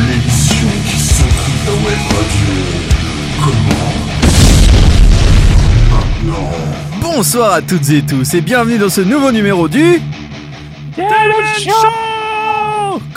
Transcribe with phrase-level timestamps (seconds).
[0.00, 2.54] L'émission qui s'occupe la web radio.
[3.44, 4.07] Comment
[7.14, 9.98] Bonsoir à toutes et tous et bienvenue dans ce nouveau numéro du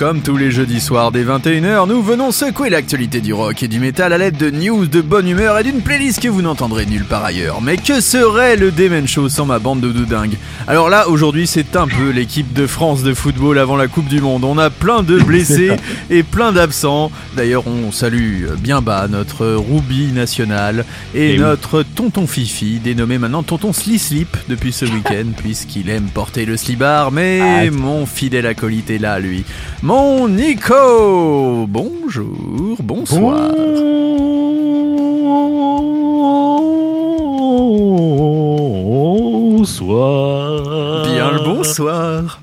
[0.02, 3.80] Comme tous les jeudis soirs dès 21h, nous venons secouer l'actualité du rock et du
[3.80, 7.06] métal à l'aide de news de bonne humeur et d'une playlist que vous n'entendrez nulle
[7.06, 7.62] part ailleurs.
[7.62, 10.38] Mais que serait le Demen Show sans ma bande de doudingues?
[10.68, 14.22] Alors là, aujourd'hui, c'est un peu l'équipe de France de football avant la Coupe du
[14.22, 14.44] Monde.
[14.44, 15.70] On a plein de blessés
[16.10, 17.12] et plein d'absents.
[17.38, 21.40] D'ailleurs, on salue bien bas notre Ruby national et, Et oui.
[21.42, 26.58] notre tonton Fifi, dénommé maintenant tonton Sli Slip depuis ce week-end, puisqu'il aime porter le
[26.58, 27.12] slibard.
[27.12, 27.70] Mais Ah.
[27.72, 29.46] mon fidèle acolyte est là, lui.
[29.92, 33.52] Mon Nico Bonjour, bonsoir.
[39.52, 41.04] Bonsoir.
[41.04, 42.40] Bien le bonsoir.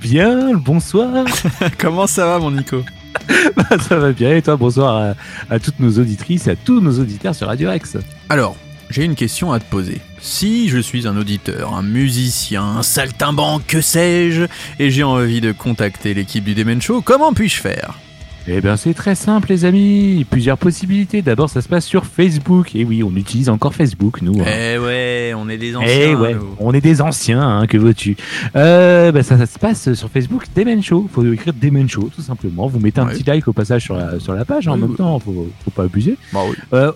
[0.00, 1.24] Bien le bonsoir.
[1.78, 2.84] Comment ça va, mon Nico
[3.56, 5.14] Bah, Ça va bien et toi bonsoir à,
[5.52, 7.96] à toutes nos auditrices et à tous nos auditeurs sur Radio Rex.
[8.28, 8.54] Alors,
[8.94, 10.00] j'ai une question à te poser.
[10.20, 14.44] Si je suis un auditeur, un musicien, un saltimbanque, que sais-je,
[14.78, 17.98] et j'ai envie de contacter l'équipe du Demen Show, comment puis-je faire?
[18.46, 21.22] Eh bien c'est très simple les amis, plusieurs possibilités.
[21.22, 22.76] D'abord ça se passe sur Facebook.
[22.76, 24.38] Et oui, on utilise encore Facebook nous.
[24.40, 24.44] hein.
[24.46, 25.88] Eh ouais, on est des anciens.
[25.90, 26.54] Eh ouais, nous.
[26.60, 28.16] on est des anciens, hein, que veux-tu
[28.54, 31.08] euh, bah, ça, ça se passe sur Facebook, Demen Show.
[31.12, 32.68] Faut écrire Demen Show, tout simplement.
[32.68, 33.14] Vous mettez un Ouais.
[33.14, 34.96] petit like au passage sur la, sur la page, hein, en même oui.
[34.96, 36.16] temps, faut, faut pas abuser.
[36.32, 36.54] Bah oui.
[36.74, 36.92] Euh,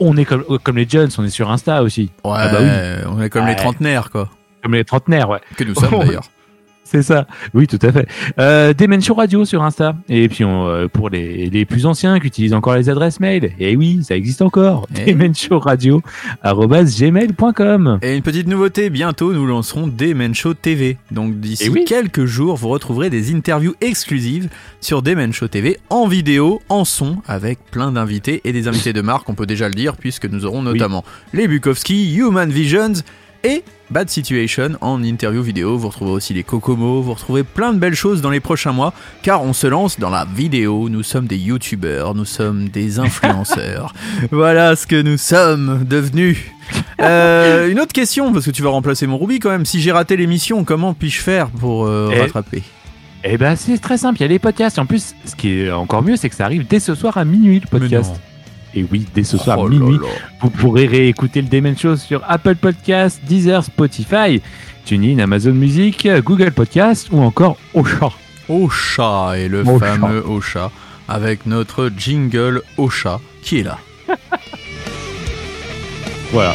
[0.00, 2.10] on est comme, comme les Jones, on est sur Insta aussi.
[2.24, 3.04] Ouais, Ah bah oui.
[3.10, 4.28] on est comme les trentenaires, quoi.
[4.62, 5.40] Comme les trentenaires, ouais.
[5.56, 6.24] Que nous sommes Oh, d'ailleurs.
[6.90, 7.28] C'est ça.
[7.54, 8.08] Oui, tout à fait.
[8.40, 8.74] Euh,
[9.16, 9.94] Radio sur Insta.
[10.08, 13.52] Et puis on, euh, pour les, les plus anciens qui utilisent encore les adresses mail,
[13.60, 14.88] et oui, ça existe encore.
[15.06, 15.16] Eh.
[15.34, 16.02] Show Radio
[16.42, 17.98] gmail.com.
[18.02, 20.96] Et une petite nouveauté, bientôt nous lancerons Demen Show TV.
[21.12, 21.84] Donc d'ici Eh oui.
[21.84, 24.48] quelques jours, vous retrouverez des interviews exclusives
[24.80, 25.02] sur
[25.32, 29.34] Show TV en vidéo, en son, avec plein d'invités et des invités de marque, on
[29.34, 32.94] peut déjà le dire, puisque nous aurons notamment les Bukowski, Human Visions
[33.44, 35.76] et Bad Situation en interview vidéo.
[35.76, 38.92] Vous retrouverez aussi les Kokomo, vous retrouverez plein de belles choses dans les prochains mois,
[39.22, 40.88] car on se lance dans la vidéo.
[40.88, 43.92] Nous sommes des youtubeurs, nous sommes des influenceurs.
[44.30, 46.38] voilà ce que nous sommes devenus.
[47.00, 49.66] Euh, une autre question, parce que tu vas remplacer mon Ruby quand même.
[49.66, 52.20] Si j'ai raté l'émission, comment puis-je faire pour euh, Eh.
[52.20, 52.62] rattraper?
[53.24, 54.18] Eh ben, c'est très simple.
[54.18, 54.78] Il y a les podcasts.
[54.78, 57.24] En plus, ce qui est encore mieux, c'est que ça arrive dès ce soir à
[57.24, 58.12] minuit, le podcast.
[58.74, 59.96] Et oui, dès ce soir Oh là minuit.
[59.98, 60.08] là.
[60.40, 64.40] Vous pourrez réécouter le Demen Show sur Apple Podcasts, Deezer, Spotify,
[64.84, 68.10] TuneIn, Amazon Music, Google Podcasts ou encore Ocha.
[68.48, 69.78] Ocha et le Ocha.
[69.78, 70.70] fameux Ocha
[71.08, 73.78] avec notre jingle Ocha qui est là.
[76.32, 76.54] Voilà.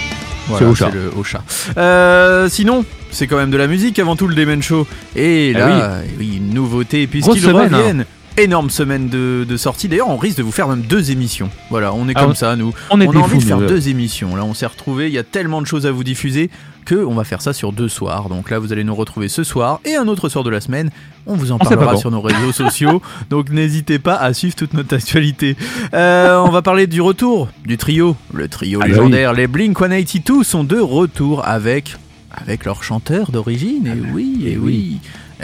[0.57, 1.43] C'est le Ocha.
[1.77, 4.87] Euh, sinon, c'est quand même de la musique avant tout le Demen Show.
[5.15, 8.03] Et Ah là, oui, une nouveauté puisqu'ils hein.
[8.38, 9.88] Énorme semaine de, de sortie.
[9.88, 11.50] D'ailleurs, on risque de vous faire même deux émissions.
[11.69, 12.73] Voilà, on est Ah, comme on- ça, nous.
[12.90, 14.35] On est on a envie fous, de faire deux émissions.
[14.35, 15.07] Là, on s'est retrouvés.
[15.07, 16.50] Il y a tellement de choses à vous diffuser
[16.84, 18.28] que on va faire ça sur deux soirs.
[18.28, 20.90] Donc là, vous allez nous retrouver ce soir et un autre soir de la semaine.
[21.25, 23.01] On vous en On sait parlera sur nos réseaux sociaux.
[23.29, 25.56] Donc n'hésitez pas à suivre toute notre actualité.
[25.94, 29.31] Euh, on va parler du retour du trio, le trio Ah bah légendaire.
[29.34, 31.95] Les Blink 182 sont de retour avec
[32.31, 33.88] avec leur chanteur d'origine.
[33.88, 34.97] Et oui, et et oui.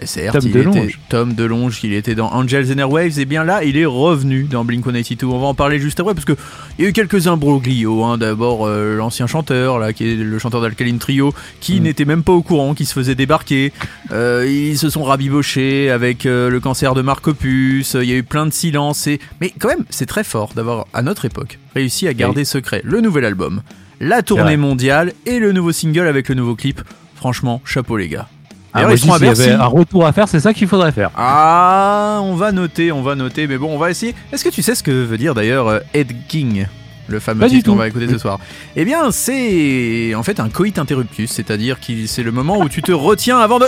[0.03, 0.77] Certes, Tom il DeLonge.
[0.77, 4.43] était Tom DeLonge, il était dans Angels and Airwaves, et bien là, il est revenu
[4.43, 5.25] dans Blink 182.
[5.27, 6.33] On va en parler juste après, parce que
[6.77, 8.03] il y a eu quelques imbroglios.
[8.03, 8.17] Hein.
[8.17, 11.83] D'abord, euh, l'ancien chanteur, là, qui est le chanteur d'Alkaline Trio, qui Mm.
[11.83, 13.71] n'était même pas au courant, qui se faisait débarquer.
[14.11, 17.95] Euh, ils se sont rabibochés avec euh, le cancer de Marc Opus.
[17.99, 19.07] Il y a eu plein de silence.
[19.07, 19.19] Et...
[19.39, 23.01] Mais quand même, c'est très fort d'avoir, à notre époque, réussi à garder secret le
[23.01, 23.61] nouvel album,
[23.99, 26.81] la tournée mondiale et le nouveau single avec le nouveau clip.
[27.15, 28.27] Franchement, chapeau les gars.
[28.73, 31.11] Ah, moi, ils y avait un retour à faire, c'est ça qu'il faudrait faire.
[31.15, 34.15] Ah, on va noter, on va noter, mais bon, on va essayer.
[34.31, 36.65] Est-ce que tu sais ce que veut dire d'ailleurs euh, Ed King
[37.07, 38.39] le fameux Pas titre qu'on va écouter ce soir?
[38.77, 42.81] Eh bien, c'est en fait un coït interruptus, c'est-à-dire que c'est le moment où tu
[42.81, 43.65] te retiens avant de...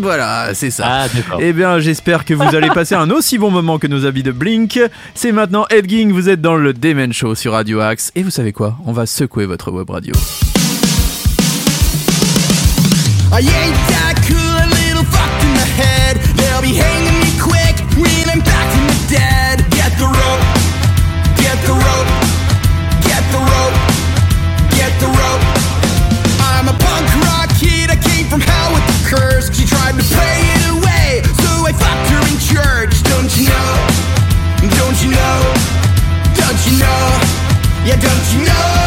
[0.00, 0.84] Voilà, c'est ça.
[0.86, 1.38] Ah, d'accord.
[1.40, 4.32] Eh bien, j'espère que vous allez passer un aussi bon moment que nos amis de
[4.32, 4.80] Blink.
[5.14, 8.10] C'est maintenant Ed King, vous êtes dans le Demen Show sur Radio Axe.
[8.14, 8.78] Et vous savez quoi?
[8.86, 10.14] On va secouer votre web radio.
[16.66, 19.62] be hanging me quick when I'm back from the dead.
[19.70, 20.42] Get the rope,
[21.38, 22.10] get the rope,
[23.06, 23.78] get the rope,
[24.74, 25.44] get the rope.
[26.42, 29.46] I'm a punk rock kid, I came from hell with a curse.
[29.54, 32.94] She tried to pray it away, so I fucked her in church.
[33.06, 33.72] Don't you know?
[34.74, 35.38] Don't you know?
[36.34, 37.02] Don't you know?
[37.86, 38.85] Yeah, don't you know?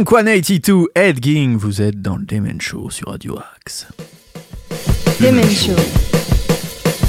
[0.00, 3.86] Blink 182, Ed Ging, vous êtes dans le Demen Show sur Radio Axe.
[5.20, 5.72] Demen Show.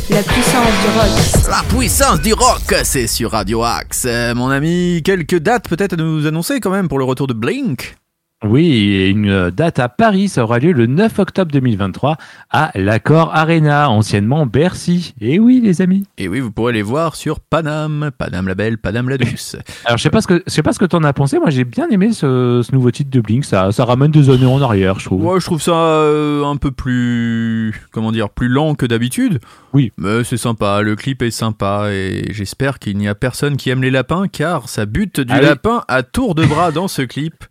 [0.10, 1.50] La puissance du rock.
[1.50, 4.04] La puissance du rock, c'est sur Radio Axe.
[4.06, 7.34] Euh, mon ami, quelques dates peut-être à nous annoncer quand même pour le retour de
[7.34, 7.96] Blink
[8.44, 12.18] Oui, et une euh, date à Paris, ça aura lieu le 9 octobre 2023
[12.50, 15.14] à l'Accord Arena, anciennement Bercy.
[15.22, 16.06] Et oui, les amis.
[16.18, 19.58] Et oui, vous pourrez les voir sur Paname, Paname la Belle, Paname la Douce.
[19.86, 21.38] Alors, je sais pas ce que je sais pas ce que t'en as pensé.
[21.38, 23.46] Moi, j'ai bien aimé ce, ce nouveau titre de Blink.
[23.46, 25.22] Ça, ça ramène des années en arrière, je trouve.
[25.22, 29.40] Moi, je trouve ça euh, un peu plus, comment dire, plus lent que d'habitude.
[29.74, 29.92] Oui.
[30.00, 33.84] Mais c'est sympa, le clip est sympa et j'espère qu'il n'y a personne qui aime
[33.84, 35.46] les lapins car ça bute du Ah oui.
[35.46, 37.36] lapin à tour de bras dans ce clip.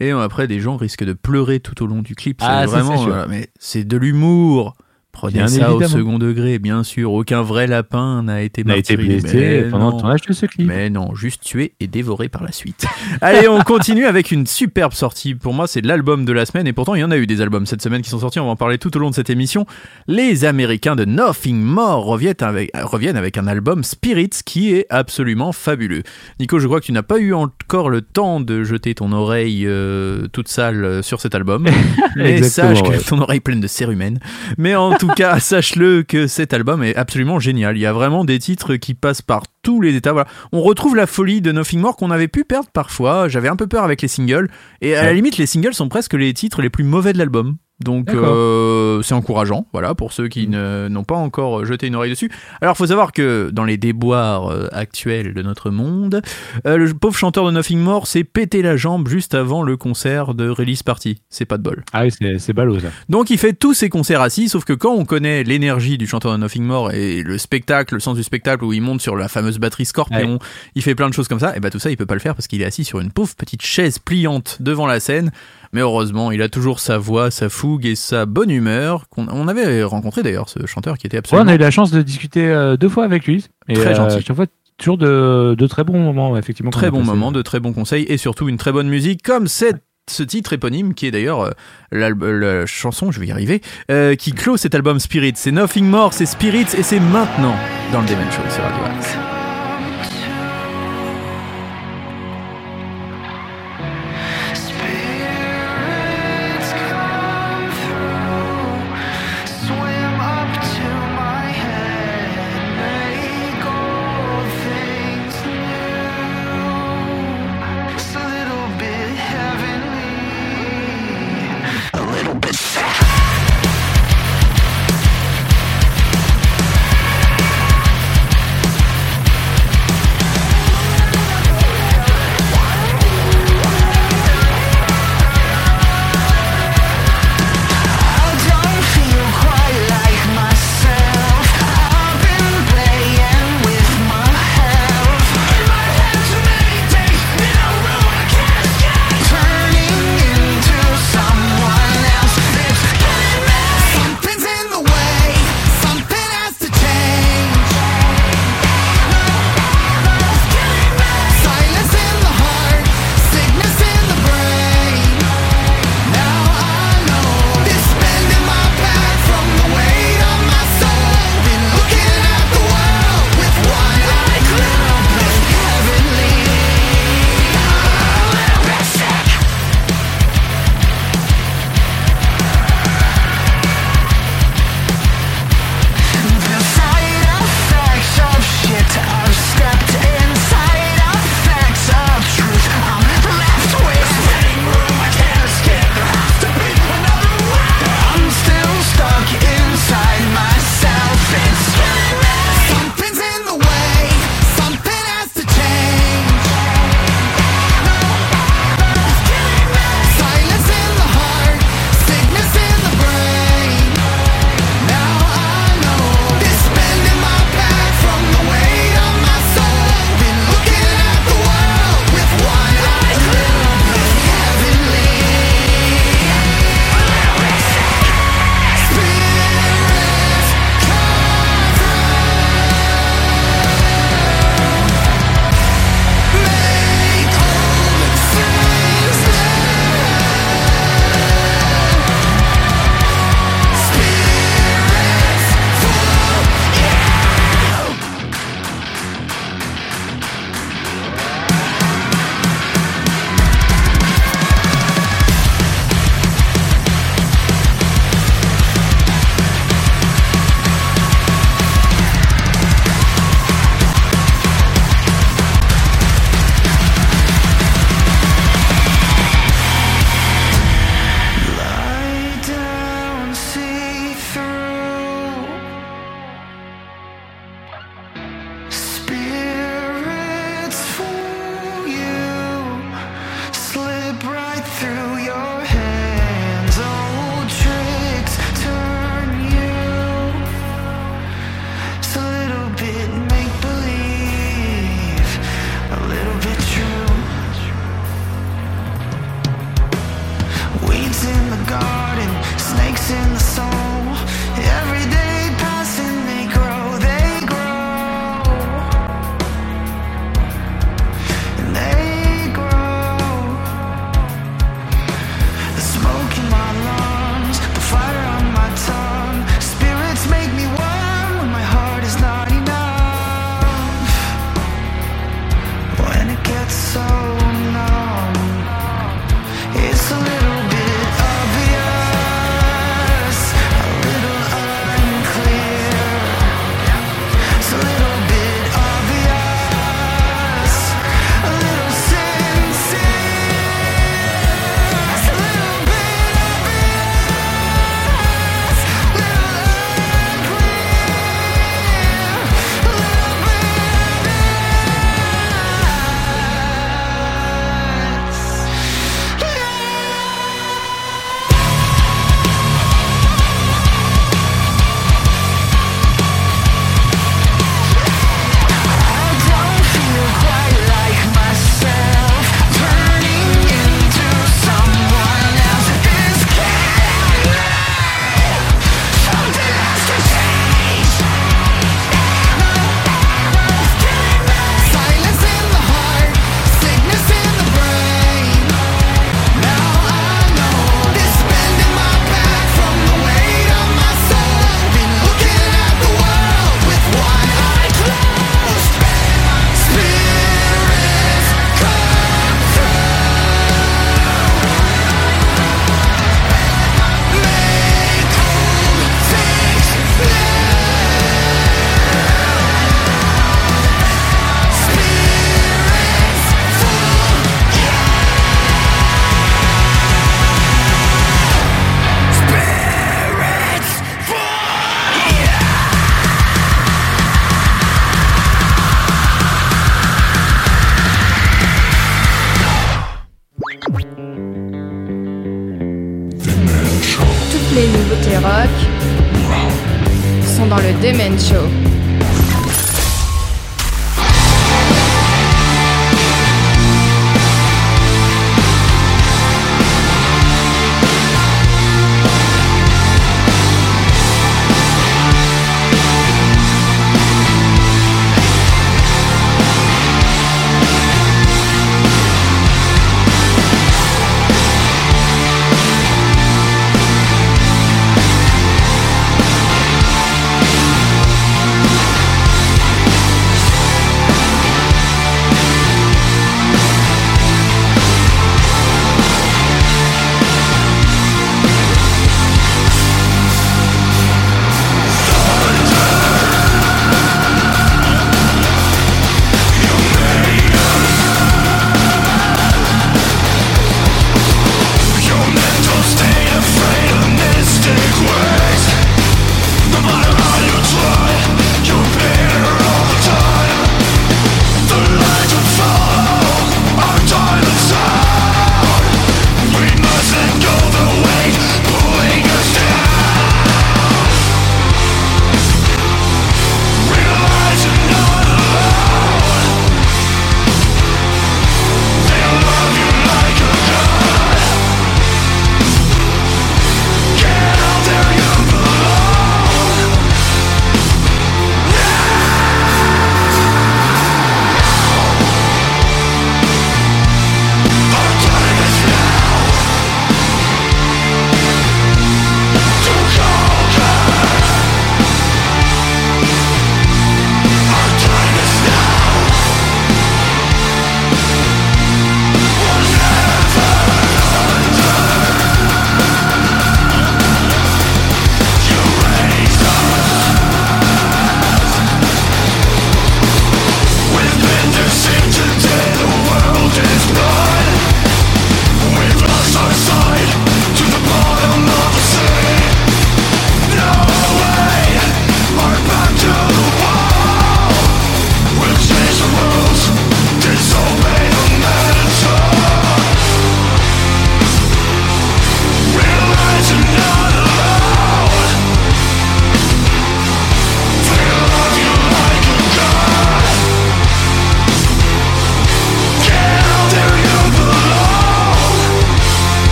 [0.00, 2.40] Et après, des gens risquent de pleurer tout au long du clip.
[2.40, 4.76] C'est Ah, vraiment, voilà, mais c'est de l'humour.
[5.16, 5.96] Prenez Bien ça au évidemment.
[5.96, 7.10] second degré, bien sûr.
[7.10, 10.68] Aucun vrai lapin n'a été blessé pendant le tournage de ce clip.
[10.68, 12.84] Mais non, juste tué et dévoré par la suite.
[13.22, 15.34] Allez, on continue avec une superbe sortie.
[15.34, 16.66] Pour moi, c'est l'album de la semaine.
[16.66, 18.40] Et pourtant, il y en a eu des albums cette semaine qui sont sortis.
[18.40, 19.64] On va en parler tout au long de cette émission.
[20.06, 25.52] Les Américains de Nothing More reviennent avec, reviennent avec un album Spirits qui est absolument
[25.52, 26.02] fabuleux.
[26.40, 29.64] Nico, je crois que tu n'as pas eu encore le temps de jeter ton oreille
[29.66, 31.66] euh, toute sale euh, sur cet album.
[32.16, 32.98] Mais sache que ouais.
[32.98, 34.18] ton oreille pleine de cérumen.
[34.58, 37.76] Mais en tout cas, sache-le que cet album est absolument génial.
[37.76, 40.12] Il y a vraiment des titres qui passent par tous les états.
[40.12, 40.28] Voilà.
[40.52, 43.28] On retrouve la folie de Nothing More qu'on avait pu perdre parfois.
[43.28, 44.48] J'avais un peu peur avec les singles.
[44.80, 47.56] Et à la limite, les singles sont presque les titres les plus mauvais de l'album.
[47.84, 50.28] Donc euh, c'est encourageant, voilà, pour ceux Mm.
[50.30, 52.30] qui ne- n'ont pas encore jeté une oreille dessus.
[52.62, 56.22] Alors faut savoir que dans les déboires euh, actuels de notre monde,
[56.66, 60.34] euh, le pauvre chanteur de Nothing More s'est pété la jambe juste avant le concert
[60.34, 61.20] de Release Party.
[61.28, 61.84] C'est pas de bol.
[61.92, 62.88] Ah oui, c'est c'est ballot ça.
[63.10, 66.32] Donc il fait tous ses concerts assis, sauf que quand on connaît l'énergie du chanteur
[66.32, 69.28] de Nothing More et le spectacle, le sens du spectacle où il monte sur la
[69.28, 70.38] fameuse batterie Scorpion,
[70.74, 72.20] il fait plein de choses comme ça, et bah tout ça il peut pas le
[72.20, 75.30] faire parce qu'il est assis sur une pauvre petite chaise pliante devant la scène.
[75.72, 79.08] Mais heureusement, il a toujours sa voix, sa fougue et sa bonne humeur.
[79.08, 81.70] qu'on on avait rencontré d'ailleurs ce chanteur qui était Ouais, absolument on a eu la
[81.70, 83.46] chance de discuter euh, deux fois avec lui.
[83.68, 84.22] Et, Très euh, gentil.
[84.24, 84.46] chaque fois,
[84.78, 86.70] toujours de, de très bons moments, effectivement.
[86.70, 87.10] très a bon passés.
[87.10, 90.52] moment, de très bons conseils et surtout une très bonne musique comme cette ce titre
[90.52, 91.50] éponyme qui est d'ailleurs euh,
[91.90, 95.32] la chanson, je vais y arriver, euh, qui clôt cet album Spirit.
[95.36, 97.56] C'est Nothing More, c'est Spirits et c'est maintenant
[97.92, 99.25] dans le Demen Show sur Radio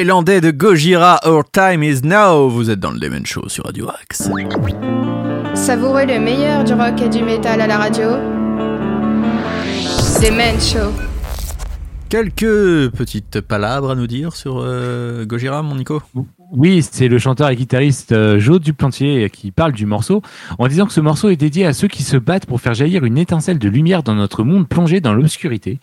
[0.00, 2.48] Les Landais de Gojira, Our Time Is Now.
[2.48, 4.30] Vous êtes dans le Demon Show sur Radio Axe.
[5.52, 8.08] Savourez le meilleur du rock et du métal à la radio.
[10.22, 10.90] Demen Show.
[12.08, 16.00] Quelques petites palabres à nous dire sur euh, Gojira, mon Nico?
[16.50, 20.22] Oui, c'est le chanteur et guitariste euh, Joe Duplantier qui parle du morceau
[20.58, 23.04] en disant que ce morceau est dédié à ceux qui se battent pour faire jaillir
[23.04, 25.78] une étincelle de lumière dans notre monde plongé dans l'obscurité.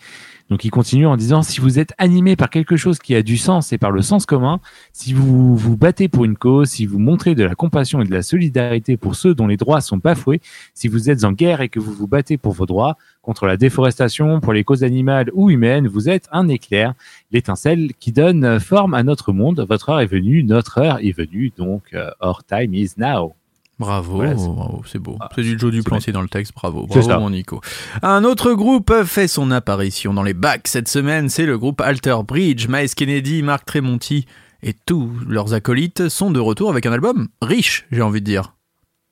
[0.50, 3.36] Donc il continue en disant si vous êtes animé par quelque chose qui a du
[3.36, 4.60] sens et par le sens commun,
[4.92, 8.12] si vous vous battez pour une cause, si vous montrez de la compassion et de
[8.12, 10.40] la solidarité pour ceux dont les droits sont bafoués,
[10.74, 13.58] si vous êtes en guerre et que vous vous battez pour vos droits, contre la
[13.58, 16.94] déforestation, pour les causes animales ou humaines, vous êtes un éclair,
[17.30, 19.66] l'étincelle qui donne forme à notre monde.
[19.68, 23.37] Votre heure est venue, notre heure est venue, donc euh, our time is now.
[23.78, 25.16] Bravo, c'est- bravo, c'est beau.
[25.20, 27.60] Ah, c'est du Joe Duplantier dans le texte, bravo, C'est bravo mon Nico.
[28.02, 32.16] Un autre groupe fait son apparition dans les bacs cette semaine, c'est le groupe Alter
[32.26, 32.66] Bridge.
[32.68, 34.26] Miles Kennedy, Mark Tremonti
[34.64, 38.54] et tous leurs acolytes sont de retour avec un album riche, j'ai envie de dire.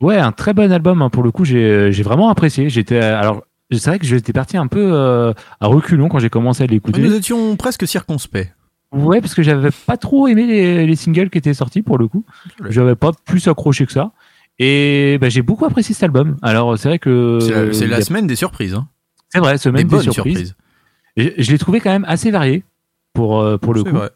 [0.00, 1.44] Ouais, un très bon album hein, pour le coup.
[1.44, 2.68] J'ai j'ai vraiment apprécié.
[2.68, 6.64] J'étais alors c'est vrai que j'étais parti un peu euh, à reculons quand j'ai commencé
[6.64, 7.00] à l'écouter.
[7.00, 8.52] Nous étions presque circonspects.
[8.92, 12.09] Ouais, parce que j'avais pas trop aimé les, les singles qui étaient sortis pour le
[12.09, 12.24] coup.
[12.68, 14.12] J'avais pas plus accroché que ça.
[14.59, 16.37] Et bah, j'ai beaucoup apprécié cet album.
[16.42, 17.38] Alors c'est vrai que
[17.73, 18.75] C'est la, semaine des surprises.
[18.75, 18.88] Hein.
[19.31, 20.55] c'est vrai, Des semaine des bonnes surprises.
[20.55, 20.57] surprises.
[21.16, 22.64] Je, je l'ai trouvé quand même assez varié
[23.12, 23.90] pour euh, pour le coup.
[23.97, 24.11] vrai.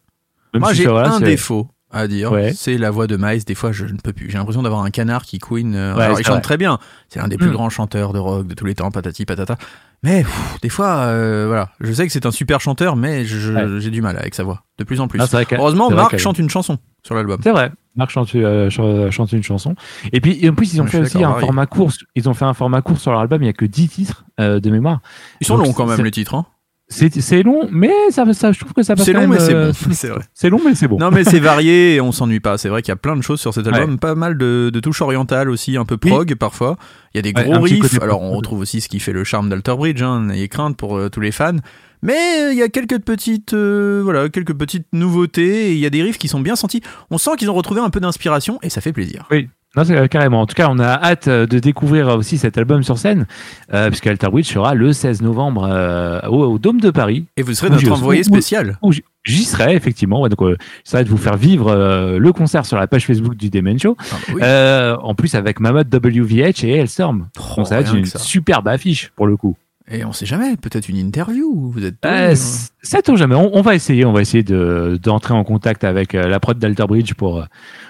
[0.55, 2.53] Moi si j'ai un défaut à dire, Ouais.
[2.55, 3.45] c'est la voix de Miles.
[3.45, 4.31] Des fois je ne peux plus.
[4.31, 5.75] J'ai l'impression d'avoir un canard qui couine.
[5.75, 6.43] euh, Ouais, alors il chante vrai.
[6.43, 6.79] très bien.
[7.09, 7.53] C'est l'un des plus Mm.
[7.53, 9.57] grands chanteurs de rock de tous les temps, patati patata.
[10.03, 13.81] Mais pff, des fois, euh, voilà, je sais que c'est un super chanteur, mais Ouais.
[13.81, 15.21] j'ai du mal avec sa voix, de plus en plus.
[15.21, 17.39] Ah, Heureusement, Marc chante une chanson sur l'album.
[17.43, 17.71] C'est vrai.
[17.97, 19.75] Marc chante, euh, ch- chante une chanson.
[20.13, 21.91] Et puis, et en plus, ils ont Je fait aussi un format court.
[22.15, 23.43] Ils ont fait un format court sur leur album.
[23.43, 25.01] Il y a que 10 titres euh, de mémoire.
[25.41, 26.35] Ils sont Donc, longs quand même c'est- les titres.
[26.35, 26.47] Hein.
[26.93, 29.55] C'est long, mais ça, ça, je trouve que ça passe C'est long, même, mais c'est
[29.55, 29.89] euh, bon.
[29.93, 30.23] C'est vrai.
[30.35, 30.99] C'est long, mais c'est bon.
[30.99, 32.59] Non, mais c'est varié et on s'ennuie pas.
[32.59, 33.97] C'est vrai qu'il y a plein de choses sur cet album.
[34.01, 36.79] Pas mal de, de touches orientales aussi, un peu prog parfois.
[37.15, 37.97] Il y a des gros riffs.
[38.03, 38.37] Alors on prog.
[38.39, 40.03] retrouve aussi ce qui fait le charme d'Alter Bridge.
[40.03, 41.55] Hein, N'ayez crainte pour euh, tous les fans.
[42.03, 45.71] Mais euh, il y a quelques petites, euh, voilà, quelques petites nouveautés.
[45.71, 46.81] Et il y a des riffs qui sont bien sentis.
[47.11, 49.29] On sent qu'ils ont retrouvé un peu d'inspiration et ça fait plaisir.
[49.77, 50.41] Non, c'est- euh, carrément.
[50.41, 53.27] En tout cas, on a hâte de découvrir aussi cet album sur scène,
[53.73, 57.27] euh, puisque Alter Bridge sera le 16 novembre euh, au, au Dôme de Paris.
[57.37, 58.79] Et vous serez notre envoyé spécial.
[58.83, 58.93] où
[59.25, 60.23] J'y serai, effectivement.
[60.23, 60.57] Ouais, donc, euh,
[60.95, 63.97] être de vous faire vivre euh, le concert sur la page Facebook du Demen Show.
[64.01, 64.41] Ah, bah oui.
[64.43, 67.29] Euh, en plus, avec Mammoth WVH et Hellstorm.
[67.39, 68.19] Oh, Donc, ça va être rien une ça.
[68.19, 69.57] superbe affiche, pour le coup.
[69.91, 70.57] Et on sait jamais.
[70.57, 71.71] Peut-être une interview.
[71.73, 71.97] Vous êtes.
[72.07, 72.35] Euh,
[73.05, 73.35] tombe jamais.
[73.35, 74.05] On, on va essayer.
[74.05, 77.45] On va essayer de d'entrer en contact avec euh, la prod d'Alter Bridge pour euh,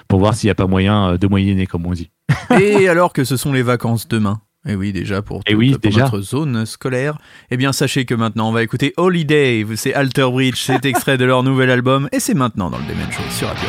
[0.08, 2.10] pour voir s'il n'y a pas moyen euh, de moyenner, comme on dit.
[2.60, 5.70] Et alors que ce sont les vacances demain Et oui, déjà pour, Eh toute- oui,
[5.72, 6.04] pour déjà.
[6.04, 7.18] notre zone scolaire.
[7.50, 9.66] Eh bien, sachez que maintenant, on va écouter Holiday.
[9.76, 12.08] C'est Alter Bridge, c'est extrait de leur nouvel album.
[12.12, 13.68] Et c'est maintenant dans le Demen Show sur Radio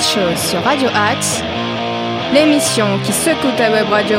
[0.00, 1.42] Show sur Radio Axe,
[2.32, 4.18] l'émission qui secoue ta web radio.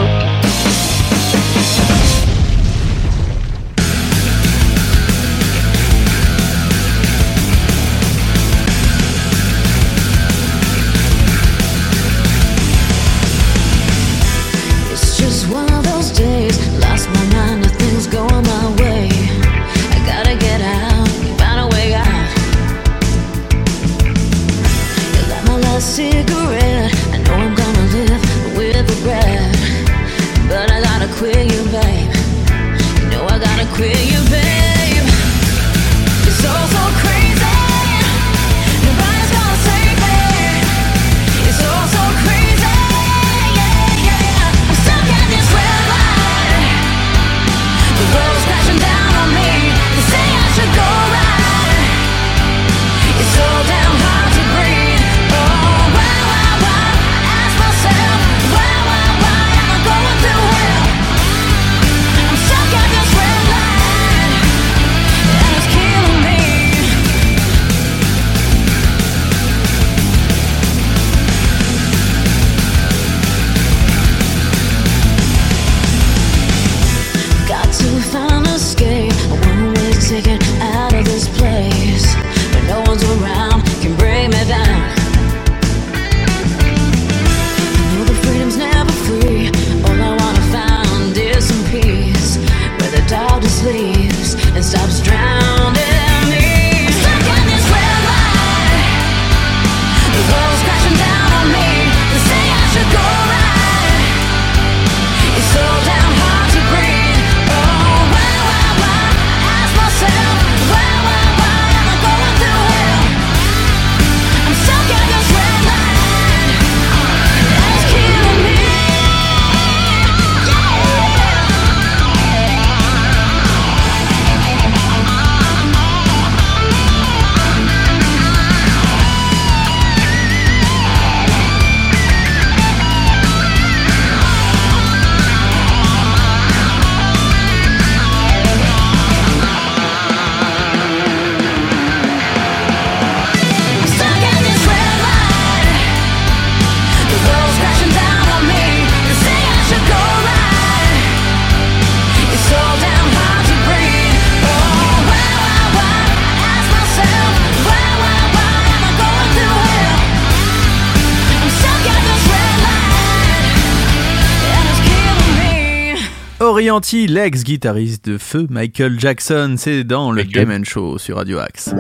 [166.54, 166.60] Me.
[166.72, 170.24] Orienti, l'ex-guitariste de feu Michael Jackson, c'est dans le.
[170.24, 171.74] Demen Show sur Radio Axe.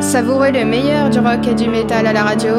[0.00, 2.54] Savourez le meilleur du rock et du métal à la radio.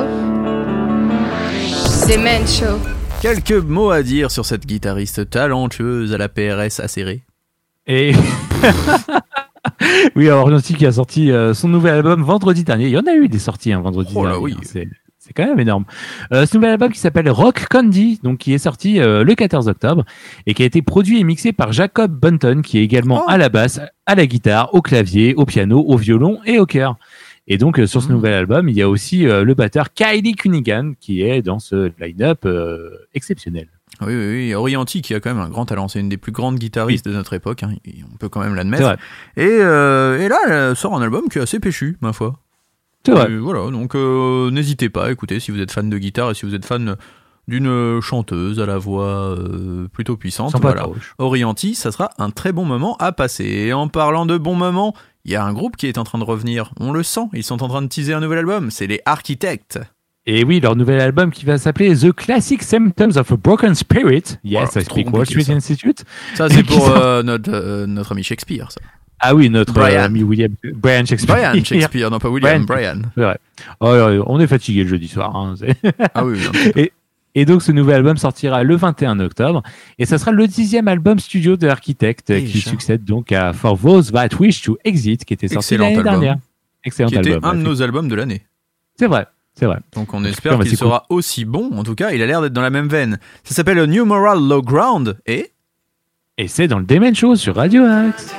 [2.07, 2.79] Demen Show.
[3.21, 7.23] Quelques mots à dire sur cette guitariste talentueuse à la PRS acérée.
[7.87, 8.13] Et
[10.15, 12.85] oui, alors Orienti qui a sorti euh, son nouvel album vendredi dernier.
[12.85, 14.43] Il y en a eu des sorties un vendredi Oh là dernier.
[14.75, 14.87] oui.
[15.25, 15.85] C'est quand même énorme.
[16.33, 19.69] Euh, ce nouvel album qui s'appelle Rock Candy, donc qui est sorti euh, le 14
[19.69, 20.03] octobre
[20.47, 23.29] et qui a été produit et mixé par Jacob Bunton, qui est également Oh.
[23.29, 26.97] à la basse, à la guitare, au clavier, au piano, au violon et au chœur.
[27.47, 28.11] Et donc euh, sur ce Mm.
[28.11, 32.45] nouvel album, il y a aussi le batteur Kylie Cunningham qui est dans ce line-up
[33.13, 33.67] exceptionnel.
[34.01, 34.53] Oui, oui, oui.
[34.55, 35.87] Orienti qui a quand même un grand talent.
[35.87, 37.63] C'est une des plus grandes guitaristes de notre époque.
[37.63, 37.71] hein.
[38.11, 38.97] On peut quand même l'admettre.
[39.37, 40.37] Et, euh, et là,
[40.69, 42.39] elle sort un album qui est assez péchu, ma foi.
[43.05, 43.31] C'est vrai.
[43.31, 46.33] Et voilà, donc euh, n'hésitez pas à écouter si vous êtes fan de guitare et
[46.33, 46.95] si vous êtes fan
[47.47, 50.55] d'une chanteuse à la voix euh, plutôt puissante.
[50.61, 50.87] Voilà.
[51.17, 53.43] Orienti, ça sera un très bon moment à passer.
[53.45, 56.19] Et en parlant de bons moments, il y a un groupe qui est en train
[56.19, 56.71] de revenir.
[56.79, 58.71] On le sent, ils sont en train de teaser un nouvel album.
[58.71, 59.77] C'est les Architects.
[60.25, 64.37] Et oui, leur nouvel album qui va s'appeler The Classic Symptoms of a Broken Spirit.
[64.45, 65.53] Yes, Voilà, I speak Wall compliqué, Street ça.
[65.53, 66.05] Institute.
[66.35, 68.79] Ça, c'est pour euh, notre, euh, notre ami Shakespeare, ça.
[69.25, 70.53] Ah oui, notre euh, ami William.
[70.75, 71.37] Brian Shakespeare.
[71.37, 73.01] Brian Shakespeare, non pas William, Brian.
[73.15, 73.37] C'est vrai.
[73.79, 75.33] Oh, oh, oh, on est fatigué le jeudi soir.
[75.33, 75.55] Hein,
[76.13, 76.37] ah oui,
[77.35, 79.63] et donc ce nouvel album sortira le 21 octobre.
[79.97, 84.11] Et ça sera le dixième album studio de l'architecte qui succède donc à For Those
[84.11, 86.35] That Wish to Exit qui était sorti l'année dernière.
[86.83, 87.37] Excellent qui album.
[87.37, 88.41] Était un de nos albums de l'année.
[88.99, 89.25] C'est vrai.
[89.55, 89.79] C'est vrai.
[89.95, 91.71] Donc on espère bah, qu'il sera aussi bon.
[91.77, 93.19] En tout cas, il a l'air d'être dans la même veine.
[93.45, 95.51] Ça s'appelle New Moral Low Ground et...
[96.37, 98.33] Et c'est dans le Demen Show sur Radio Axe.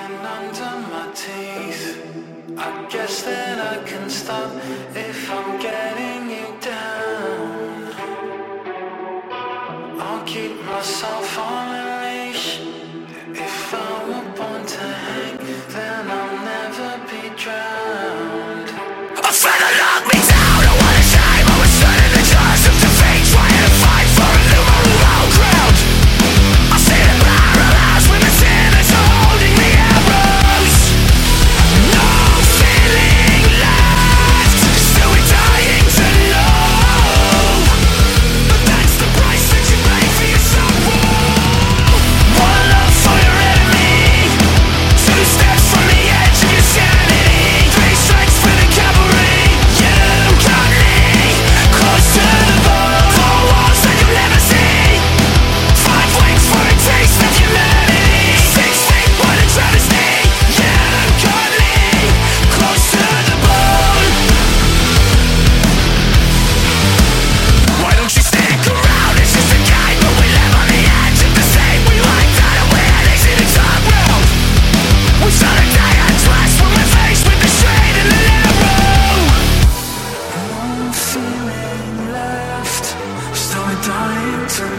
[84.57, 84.71] But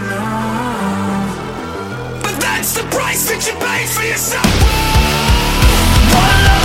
[2.40, 4.46] that's the price that you pay for yourself.
[6.14, 6.65] One love.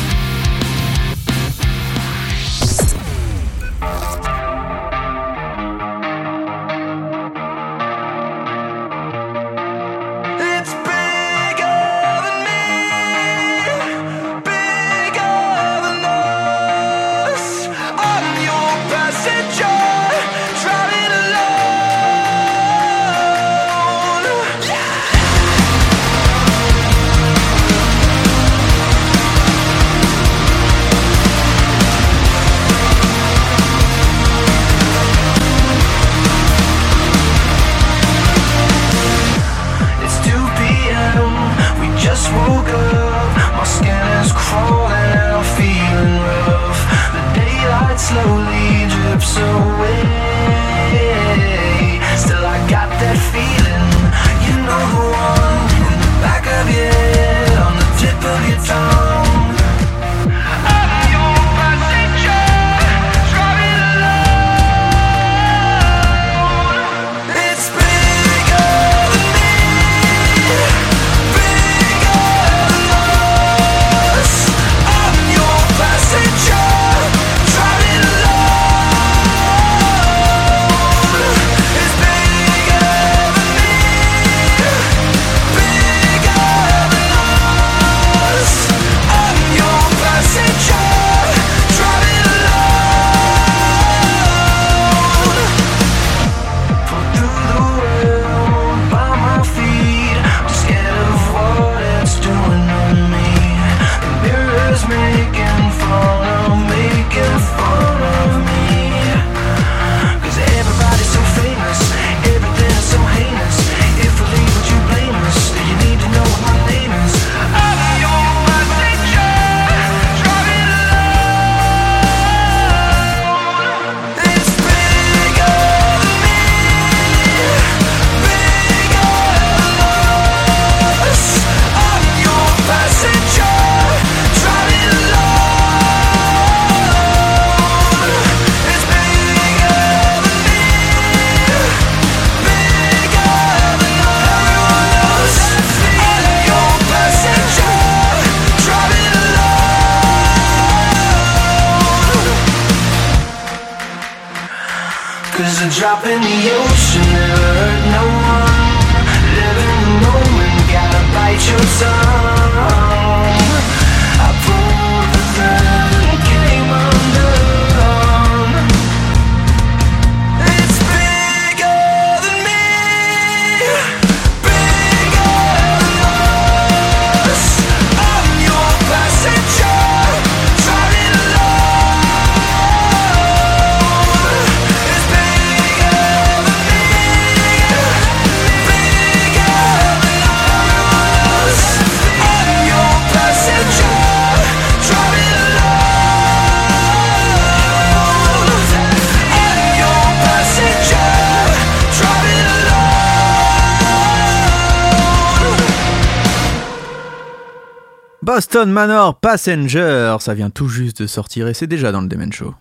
[208.33, 212.31] Boston Manor Passenger, ça vient tout juste de sortir et c'est déjà dans le Demen
[212.31, 212.55] Show.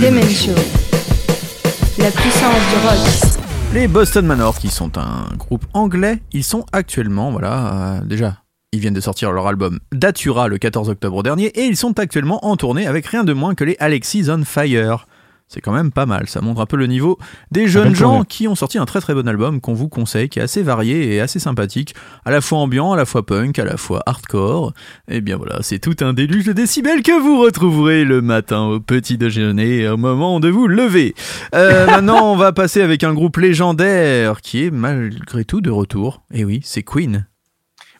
[0.00, 0.54] Demen Show.
[1.98, 3.38] La puissance du rock.
[3.74, 8.38] Les Boston Manor, qui sont un groupe anglais, ils sont actuellement, voilà, euh, déjà,
[8.72, 12.42] ils viennent de sortir leur album Datura le 14 octobre dernier et ils sont actuellement
[12.46, 15.06] en tournée avec rien de moins que les Alexis on Fire.
[15.52, 17.18] C'est quand même pas mal, ça montre un peu le niveau
[17.50, 18.26] des jeunes belle gens tournée.
[18.28, 21.12] qui ont sorti un très très bon album qu'on vous conseille, qui est assez varié
[21.12, 21.92] et assez sympathique,
[22.24, 24.72] à la fois ambiant, à la fois punk, à la fois hardcore.
[25.08, 28.78] Et bien voilà, c'est tout un déluge de décibels que vous retrouverez le matin au
[28.78, 31.16] petit déjeuner, au moment de vous lever.
[31.52, 36.22] Euh, maintenant, on va passer avec un groupe légendaire qui est malgré tout de retour.
[36.32, 37.26] Et oui, c'est Queen.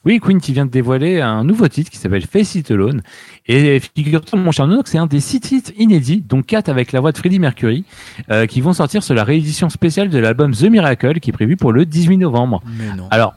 [0.07, 3.03] Oui, Queen qui vient de dévoiler un nouveau titre qui s'appelle Face It Alone.
[3.47, 6.93] Et figure-toi, mon cher Nono, que c'est un des six titres inédits, dont quatre avec
[6.93, 7.85] la voix de Freddie Mercury,
[8.31, 11.57] euh, qui vont sortir sur la réédition spéciale de l'album The Miracle, qui est prévu
[11.57, 12.63] pour le 18 novembre.
[12.79, 13.09] Mais non.
[13.11, 13.35] Alors,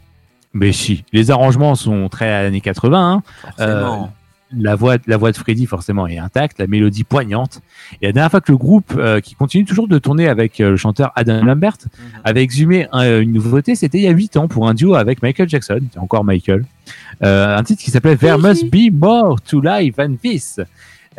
[0.54, 3.12] mais si, les arrangements sont très années 80.
[3.12, 3.24] hein.
[3.42, 4.14] Forcément.
[4.58, 7.62] La voix, la voix de Freddy forcément est intacte, la mélodie poignante.
[8.02, 10.72] Et la dernière fois que le groupe, euh, qui continue toujours de tourner avec euh,
[10.72, 11.78] le chanteur Adam Lambert,
[12.24, 15.22] avait exhumé un- une nouveauté, c'était il y a 8 ans pour un duo avec
[15.22, 16.66] Michael Jackson, encore Michael,
[17.24, 20.60] Euh, un titre qui s'appelait There Must Be More to Life Than This.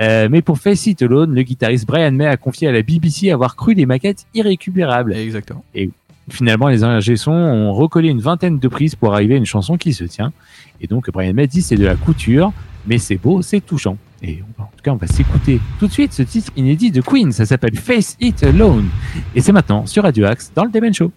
[0.01, 3.31] Euh, mais pour Face It Alone, le guitariste Brian May a confié à la BBC
[3.31, 5.15] avoir cru les maquettes irrécupérables.
[5.15, 5.65] Exactement.
[6.31, 9.77] Finalement, les ingé sons ont recollé une vingtaine de prises pour arriver à une chanson
[9.77, 10.33] qui se tient.
[10.81, 12.53] Et donc, Brian May dit c'est de la couture,
[12.87, 13.97] mais c'est beau, c'est touchant.
[14.23, 17.33] Et en tout cas, on va s'écouter tout de suite ce titre inédit de Queen.
[17.33, 18.89] Ça s'appelle Face It Alone.
[19.35, 21.13] Et c'est maintenant sur Radio Axe dans le Demen Show.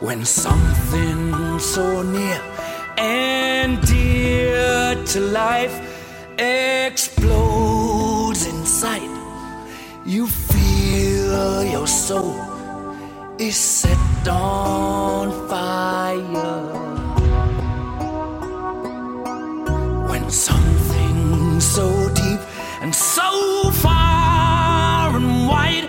[0.00, 1.15] When something
[1.60, 2.40] so near
[2.98, 5.74] and dear to life
[6.38, 9.10] explodes in sight,
[10.04, 12.36] you feel your soul
[13.38, 16.62] is set on fire.
[20.08, 22.40] When something so deep
[22.80, 25.85] and so far and wide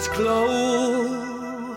[0.00, 1.76] its glow,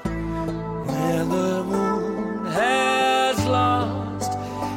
[0.86, 4.32] where the moon has lost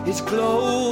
[0.04, 0.85] its glow.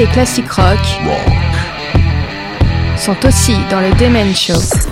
[0.00, 0.78] les classiques rock,
[2.96, 4.89] sont aussi dans le Demen Show.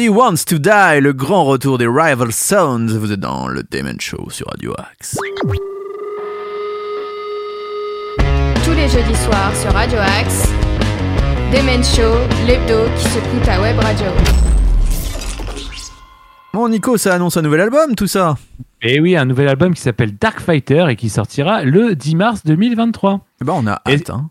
[0.00, 2.96] Nobody Wants to Die, le grand retour des Rival Sounds.
[2.96, 5.18] Vous êtes dans le Demon Show sur Radio Axe.
[8.64, 10.48] Tous les jeudis soirs sur Radio Axe,
[11.52, 12.14] Demen Show,
[12.46, 14.06] l'hebdo qui secoue ta web radio.
[16.54, 18.36] Bon, Nico, ça annonce un nouvel album, tout ça.
[18.80, 22.40] Et oui, un nouvel album qui s'appelle Dark Fighter et qui sortira le 10 mars
[22.46, 23.20] 2023.
[23.42, 24.30] Eh ben, on a Et- hâte, hein.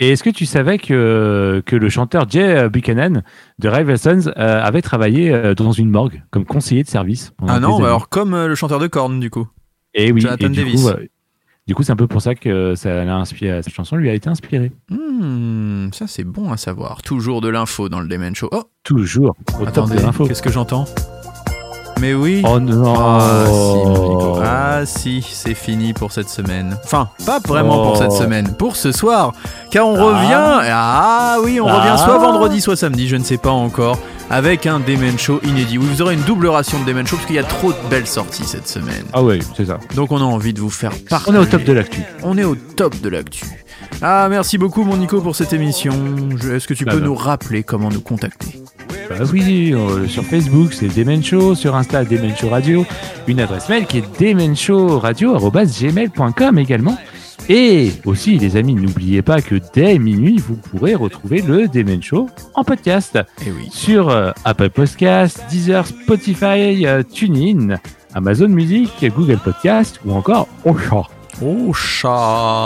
[0.00, 3.22] Et est-ce que tu savais que, que le chanteur Jay Buchanan
[3.60, 7.60] de Rival Sons euh, avait travaillé euh, dans une morgue comme conseiller de service Ah
[7.60, 9.46] non, bah alors comme euh, le chanteur de Korn, du coup.
[9.94, 10.82] Et oui, Jonathan et du Davis.
[10.82, 10.90] coup,
[11.68, 14.14] du coup, c'est un peu pour ça que ça l'a inspiré, cette chanson lui a
[14.14, 14.72] été inspirée.
[14.90, 17.02] Hmm, ça c'est bon à savoir.
[17.02, 18.48] Toujours de l'info dans le Demon Show.
[18.50, 20.86] Oh, Toujours au attendez, qu'est-ce que j'entends?
[22.00, 22.42] Mais oui.
[22.46, 24.38] Oh non Ah si, mon Nico.
[24.44, 26.76] Ah si, c'est fini pour cette semaine.
[26.84, 27.98] Enfin, pas vraiment pour Oh.
[27.98, 29.32] cette semaine, pour ce soir.
[29.70, 30.02] Car on Ah.
[30.04, 30.68] revient.
[30.70, 31.80] Ah oui, on Ah.
[31.80, 33.98] revient soit vendredi, soit samedi, je ne sais pas encore.
[34.30, 35.76] Avec un Demon Show inédit.
[35.78, 37.76] Oui, vous aurez une double ration de Demon Show parce qu'il y a trop de
[37.90, 39.04] belles sorties cette semaine.
[39.12, 39.78] Ah ouais, c'est ça.
[39.94, 41.30] Donc on a envie de vous faire partager.
[41.30, 42.02] On est au top de l'actu.
[42.22, 43.44] On est au top de l'actu.
[44.02, 45.92] Ah, merci beaucoup, mon Nico, pour cette émission.
[46.52, 47.06] Est-ce que tu Bah peux non.
[47.06, 48.60] nous rappeler comment nous contacter
[49.08, 49.72] Bah oui,
[50.08, 52.84] sur Facebook, c'est Demen Show, sur Insta, Demen Show Radio,
[53.28, 56.98] une adresse mail qui est demenshowradio.gmail.com également.
[57.50, 62.30] Et aussi, les amis, n'oubliez pas que dès minuit, vous pourrez retrouver le Demen Show
[62.54, 63.68] en podcast Eh oui.
[63.70, 67.76] sur euh, Apple Podcast, Deezer, Spotify, euh, TuneIn,
[68.14, 71.02] Amazon Music, Google Podcast ou encore Ocha.
[71.42, 72.08] Oh chat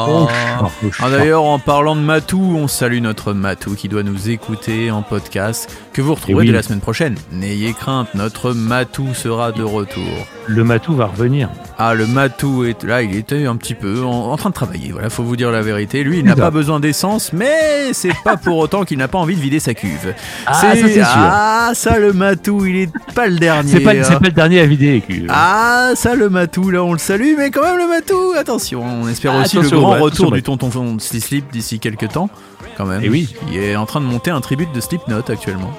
[0.09, 1.05] Ocha, Ocha.
[1.05, 5.03] Ah, D'ailleurs, en parlant de Matou, on salue notre Matou qui doit nous écouter en
[5.03, 6.53] podcast, que vous retrouverez Eh oui.
[6.53, 7.15] dès la semaine prochaine.
[7.33, 10.03] N'ayez crainte, notre Matou sera de retour.
[10.47, 11.49] Le Matou va revenir.
[11.79, 14.91] Ah, le Matou est là, il était un petit peu en, en train de travailler.
[14.93, 16.03] Voilà, faut vous dire la vérité.
[16.05, 19.37] Lui, il n'a pas besoin d'essence, mais c'est pas pour autant qu'il n'a pas envie
[19.37, 20.15] de vider sa cuve.
[20.47, 21.05] Ah, ça, c'est sûr.
[21.07, 23.71] Ah, ça, le Matou, il est pas le dernier.
[23.71, 24.19] C'est pas, hein.
[24.19, 25.27] pas le dernier à vider les culs.
[25.31, 28.58] Ah, ça, le Matou, là, on le salue, mais quand même, le Matou, attention.
[28.75, 32.29] On espère Ah, aussi le grand ouais, retour du tonton Slip d'ici quelques temps,
[32.77, 33.01] quand même.
[33.05, 33.35] Eh oui.
[33.51, 35.73] Il est en train de monter un tribut de Slipknot actuellement.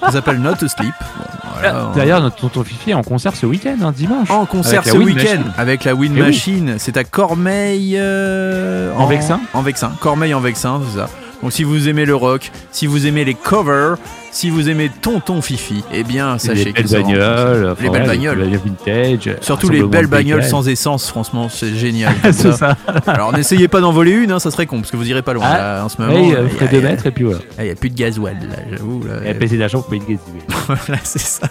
[0.00, 0.94] Ça s'appelle Not to Sleep.
[1.18, 1.24] Bon,
[1.54, 4.30] voilà, on- D'ailleurs, notre tonton Fifi est en concert ce week-end, hein, dimanche.
[4.30, 6.26] en concert Avec ce week-end avec la Wind Eh oui.
[6.26, 6.74] Machine.
[6.78, 7.96] C'est à Cormeil.
[7.98, 9.92] euh, En Vexin En Vexin.
[10.00, 11.08] Cormeil en Vexin, c'est ça.
[11.44, 13.96] Donc si vous aimez le rock, si vous aimez les covers,
[14.32, 18.40] si vous aimez Tonton Fifi, eh bien sachez les belles bagnoles, Les belles bagnoles.
[18.40, 19.36] les vintage.
[19.42, 22.14] Surtout ressemble les belles bagnoles sans essence, franchement, c'est génial.
[22.32, 22.52] ça.
[22.56, 22.76] ça.
[23.06, 25.34] Alors n'essayez pas d'en voler une, hein, ça serait con, parce que vous irez pas
[25.34, 25.58] loin Ah.
[25.58, 26.14] là, en ce moment.
[26.14, 27.40] Euh, il y ferez a- deux il y a- mètres et puis voilà.
[27.58, 29.02] Il n'y a plus de gasoil là, j'avoue.
[29.06, 29.28] là.
[29.30, 30.20] Et passer d'argent pour payer le gaz.
[30.66, 31.46] Voilà, c'est ça.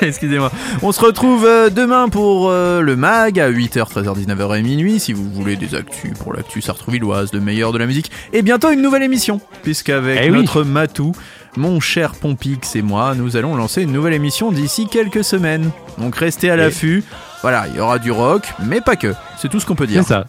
[0.06, 0.50] Excusez-moi.
[0.82, 4.98] On se retrouve euh, demain pour euh, le MAG à 8h, 13h, 19h et minuit.
[5.00, 8.10] Si vous voulez des actus pour l'actu sartrouvilloise, le meilleur de la musique.
[8.32, 9.40] Et bientôt une nouvelle émission.
[9.62, 10.38] Puisqu'avec Eh oui.
[10.38, 11.12] notre Matou,
[11.56, 15.70] mon cher Pompix et moi, nous allons lancer une nouvelle émission d'ici quelques semaines.
[15.98, 17.04] Donc restez à l'affût.
[17.42, 19.14] Voilà, il y aura du rock, mais pas que.
[19.38, 20.02] C'est tout ce qu'on peut dire.
[20.02, 20.26] C'est ça.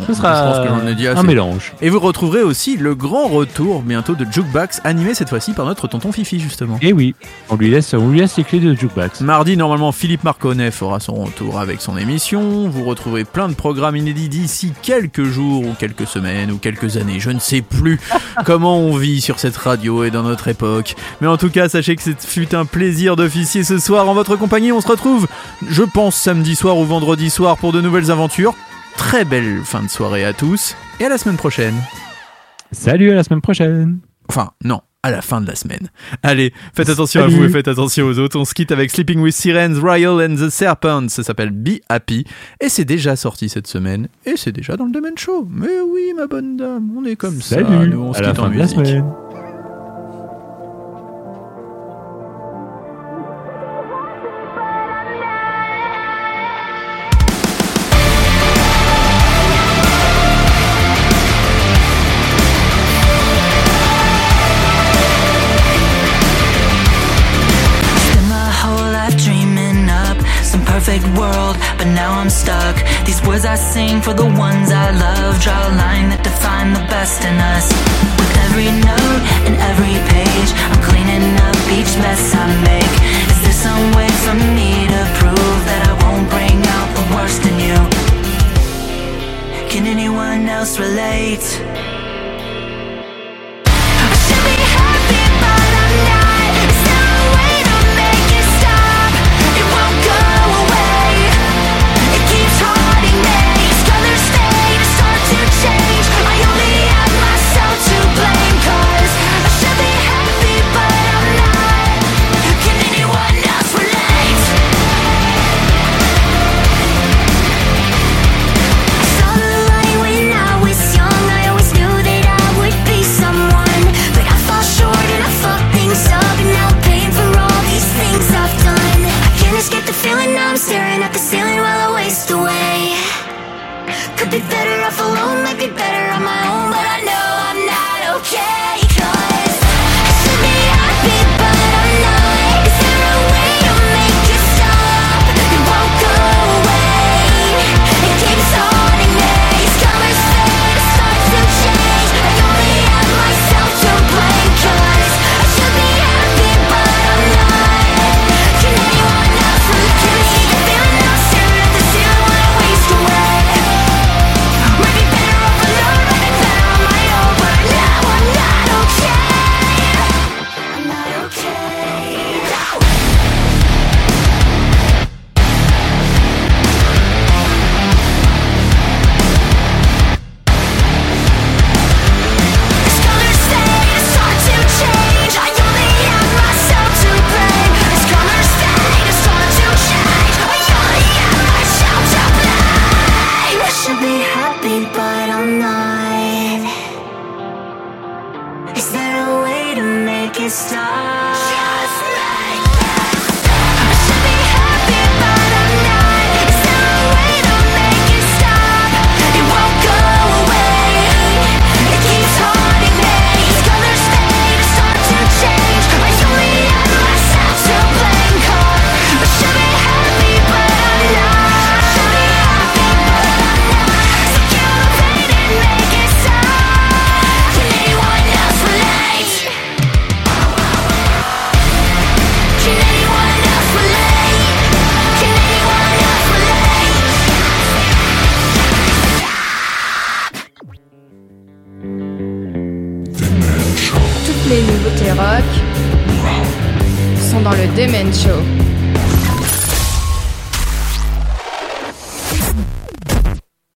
[0.00, 1.20] Ce je sera pense que ai dit assez.
[1.20, 1.72] un mélange.
[1.80, 5.88] Et vous retrouverez aussi le grand retour bientôt de Jukebox, animé cette fois-ci par notre
[5.88, 6.78] tonton Fifi justement.
[6.82, 7.14] Et oui,
[7.50, 9.20] on lui laisse, on lui laisse les clés de Jukebox.
[9.20, 12.68] Mardi, normalement, Philippe Marconnet fera son retour avec son émission.
[12.68, 17.20] Vous retrouverez plein de programmes inédits d'ici quelques jours ou quelques semaines ou quelques années.
[17.20, 18.00] Je ne sais plus
[18.44, 20.94] comment on vit sur cette radio et dans notre époque.
[21.20, 24.36] Mais en tout cas, sachez que ce fut un plaisir d'officier ce soir en votre
[24.36, 24.72] compagnie.
[24.72, 25.26] On se retrouve,
[25.68, 28.54] je pense, samedi soir ou vendredi soir pour de nouvelles aventures.
[28.96, 31.74] Très belle fin de soirée à tous et à la semaine prochaine.
[32.70, 33.98] Salut, à la semaine prochaine.
[34.28, 35.88] Enfin, non, à la fin de la semaine.
[36.22, 38.38] Allez, faites attention à vous et faites attention aux autres.
[38.38, 41.08] On se quitte avec Sleeping with Sirens, Royal and the Serpent.
[41.08, 42.24] Ça s'appelle Be Happy.
[42.60, 44.08] Et c'est déjà sorti cette semaine.
[44.24, 45.46] Et c'est déjà dans le Domaine Show.
[45.50, 47.56] Mais oui, ma bonne dame, on est comme ça.
[47.56, 48.76] Salut, Nous, on se à la quitte en fin de la musique.
[48.86, 49.12] semaine.